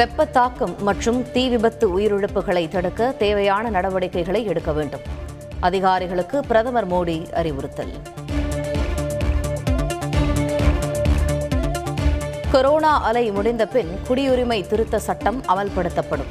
[0.00, 5.00] வெப்ப தாக்கம் மற்றும் தீ விபத்து உயிரிழப்புகளை தடுக்க தேவையான நடவடிக்கைகளை எடுக்க வேண்டும்.
[5.60, 7.92] அதிகாரிகளுக்கு பிரதமர் மோடி அறிவுறுத்தல்.
[12.50, 16.30] கொரோனா அலை முடிந்த பின் குடியுரிமை திருத்த சட்டம் அமல்படுத்தப்படும்.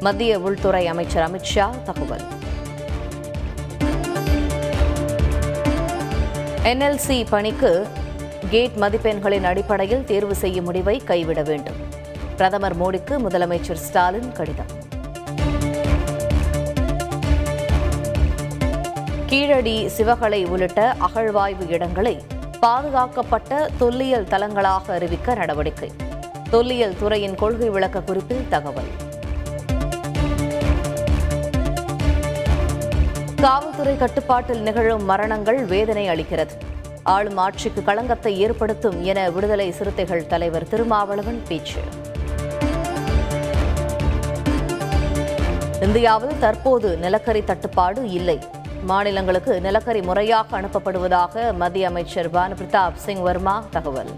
[0.00, 2.22] மத்திய உள்துறை அமைச்சர் அமித்ஷா தகவல்.
[6.64, 7.86] என்எல்சி பணிக்கு
[8.50, 11.85] கேட் மதிப்பெண்களின் அடிப்படையில் தேர்வு செய்யும் முடிவை கைவிட வேண்டும்.
[12.36, 14.72] பிரதமர் மோடிக்கு முதலமைச்சர் ஸ்டாலின் கடிதம்.
[19.26, 22.24] கீழடி சிவகளை உள்ளிட்ட அகழ்வாய்வு இடங்களை
[22.60, 25.90] பாதுகாக்கப்பட்ட தொல்லியல் தலங்களாக அறிவிக்க நடவடிக்கை.
[26.50, 28.90] தொல்லியல் துறையின் கொள்கை விளக்க குறிப்பில் தகவல்.
[33.40, 36.56] காவல்துறை கட்டுப்பாட்டில் நிகழும் மரணங்கள் வேதனை அளிக்கிறது.
[37.02, 41.82] ஆளும் ஆட்சிக்கு களங்கத்தை ஏற்படுத்தும் என விடுதலை சிறுத்தைகள் தலைவர் திருமாவளவன் பேச்சு.
[45.80, 48.38] இந்தியாவில் தற்போது நிலக்கரி தட்டுப்பாடு இல்லை.
[48.82, 54.10] மாநிலங்களுக்கு நிலக்கரி முறையாக அனுப்பப்படுவதாக மத்திய அமைச்சர் பானு பிரதாப் சிங் வர்மா தகவல்.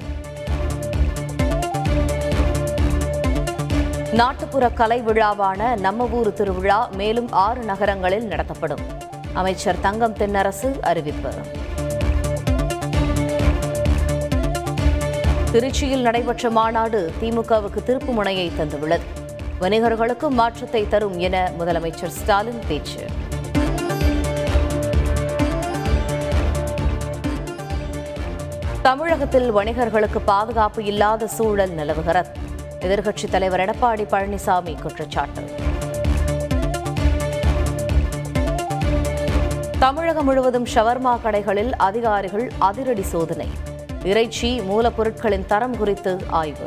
[4.12, 8.80] நாட்டுப்புற கலை விழாவான நம்ம ஊர் திருவிழா மேலும் ஆறு நகரங்களில் நடத்தப்படும்.
[9.32, 11.30] அமைச்சர் தங்கம் தென்னரசு அறிவிப்பு.
[15.52, 19.26] திருச்சியில் நடைபெற்ற மாநாடு திமுகவுக்கு திருப்பு முனையை தந்துள்ளது.
[19.60, 23.04] வணிகர்களுக்கு மாற்றத்தை தரும் என முதலமைச்சர் ஸ்டாலின் பேச்சு.
[28.82, 32.28] தமிழகத்தில் வணிகர்களுக்கு பாதுகாப்பு இல்லாத சூழல் நிலவுகிறது.
[32.80, 35.42] எதிர்க்கட்சித் தலைவர் எடப்பாடி பழனிசாமி குற்றச்சாட்டு.
[39.78, 43.48] தமிழகம் முழுவதும் ஷவர்மா கடைகளில் அதிகாரிகள் அதிரடி சோதனை.
[44.04, 46.66] இறைச்சி மூலப்பொருட்களின் தரம் குறித்து ஆய்வு.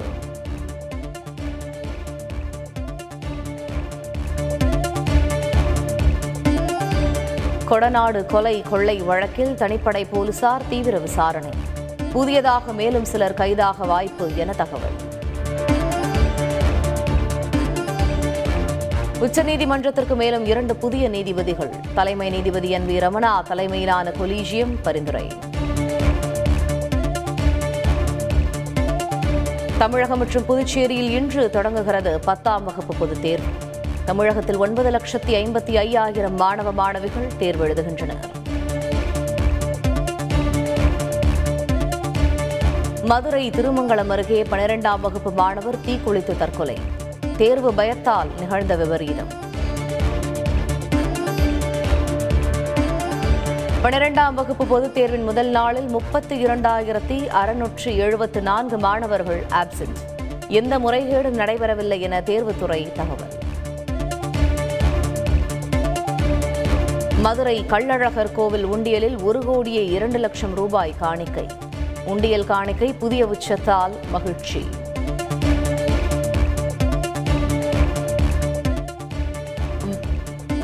[7.71, 11.49] கொடநாடு கொலை கொள்ளை வழக்கில் தனிப்படை போலீசார் தீவிர விசாரணை.
[12.11, 14.97] புதியதாக மேலும் சிலர் கைதாக வாய்ப்பு என தகவல்.
[19.19, 21.69] உச்சநீதிமன்றத்திற்கு மேலும் இரண்டு புதிய நீதிபதிகள்.
[21.93, 25.27] தலைமை நீதிபதி என் வி ரமணா தலைமையிலான கொலீஜியம் பரிந்துரை.
[29.77, 33.70] தமிழகம் மற்றும் புதுச்சேரியில் இன்று தொடங்குகிறது பத்தாம் வகுப்பு பொதுத் தேர்வு.
[34.05, 38.29] தமிழகத்தில் ஒன்பது லட்சத்தி ஐம்பத்தி ஐயாயிரம் மாணவ மாணவிகள் தேர்வு எழுதுகின்றனர்.
[43.03, 46.77] மதுரை திருமங்கலம் அருகே பனிரெண்டாம் வகுப்பு மாணவர் தீக்குளித்து தற்கொலை.
[47.37, 49.49] தேர்வு பயத்தால் நிகழ்ந்த விபரீதம்.
[53.83, 61.37] பனிரெண்டாம் வகுப்பு பொதுத் தேர்வின் முதல் நாளில் முப்பத்தி இரண்டாயிரத்தி அறுநூற்று எழுபத்து நான்கு மாணவர்கள் ஆப்சென்ட் எந்த முறைகேடும்
[61.37, 63.40] நடைபெறவில்லை என தேர்வுத்துறை தகவல்.
[67.21, 71.47] மதுரை கள்ளழகர் கோவில் உண்டியலில் ஒரு கோடியே இரண்டு லட்சம் ரூபாய் காணிக்கை.
[72.05, 74.65] உண்டியல் காணிக்கை புதிய உச்சத்தால் மகிழ்ச்சி.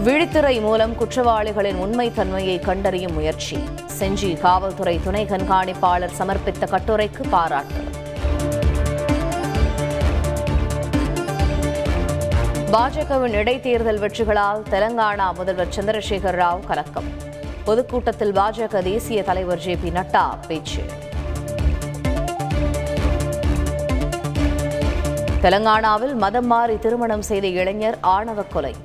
[0.03, 3.57] விழித்திரை மூலம் குற்றவாளிகளின் உண்மை தன்மையை கண்டறியும் முயற்சி.
[3.85, 7.96] செஞ்சி காவல்துறை துணை கண்காணிப்பாளர் சமர்ப்பித்த கட்டுரைக்கு பாராட்டு.
[12.73, 17.07] பாஜகவின் இடைத்தேர்தல் வெற்றிகளால் தெலங்கானா முதல்வர் சந்திரசேகர் ராவ் கலக்கம்.
[17.63, 20.81] பொதுக்கூட்டத்தில் பாஜக தேசிய தலைவர் ஜே பி நட்டா பேச்சு.
[25.41, 28.75] தெலங்கானாவில் மதம் மாறி திருமணம் செய்த இளைஞர் ஆணவ கொலை.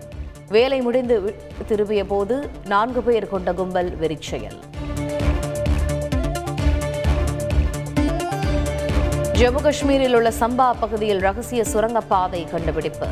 [0.49, 1.19] வேலை முடிந்து
[1.67, 4.59] திரும்பிய போது நான்கு பேர் கொண்ட கும்பல் வெறிச்செயல்.
[9.41, 13.07] ஜம்மு காஷ்மீரில் உள்ள சம்பா பகுதியில் ரகசிய சுரங்கப்பாதை கண்டுபிடிப்பு.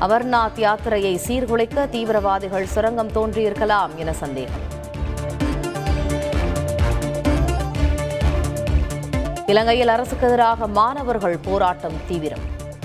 [0.00, 4.76] அமர்நாத் யாத்திரையை சீர்குலைக்க தீவிரவாதிகள் சுரங்கம் தோன்றியிருக்கலாம் என சந்தேகம்.
[9.46, 12.38] இலங்கையில் அரசுக்கு எதிராக மாணவர்கள் போராட்டம் தீவிரம்.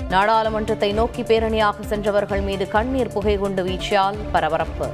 [0.08, 4.86] நாடாளுமன்றத்தை நோக்கி பேரணியாக சென்றவர்கள் மீது கண்ணீர் புகை கொண்டு வீச்சியால் பரபரப்பு.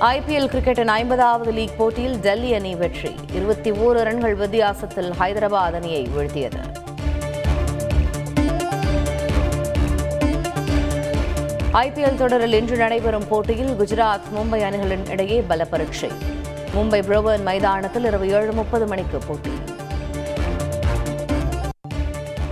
[0.00, 3.14] ஐபிஎல் கிரிக்கெட்டின் ஐம்பதாவது லீக் போட்டியில் டெல்லி அணி வெற்றி.
[3.32, 6.75] இருபத்தி ஓரு ரன்கள் வித்தியாசத்தில் ஹைதராபாத் அணியை வீழ்த்தியது.
[11.78, 16.10] ஐபிஎல் தொடரில் இன்று நடைபெறும் போட்டியில் குஜராத் மும்பை அணிகளின் இடையே பல பரீட்சை
[16.74, 19.50] மும்பை புரோவன் மைதானத்தில் இரவு ஏழு முப்பது மணிக்கு போட்டி.